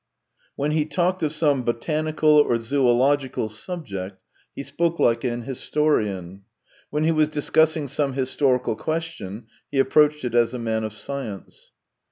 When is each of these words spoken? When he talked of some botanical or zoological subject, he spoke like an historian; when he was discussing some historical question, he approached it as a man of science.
When 0.55 0.71
he 0.71 0.85
talked 0.85 1.21
of 1.21 1.31
some 1.31 1.61
botanical 1.63 2.31
or 2.39 2.57
zoological 2.57 3.49
subject, 3.49 4.19
he 4.55 4.63
spoke 4.63 4.99
like 4.99 5.23
an 5.23 5.43
historian; 5.43 6.41
when 6.89 7.03
he 7.03 7.11
was 7.11 7.29
discussing 7.29 7.87
some 7.87 8.13
historical 8.13 8.75
question, 8.75 9.45
he 9.69 9.77
approached 9.77 10.25
it 10.25 10.33
as 10.33 10.55
a 10.55 10.57
man 10.57 10.83
of 10.83 10.93
science. 10.93 11.71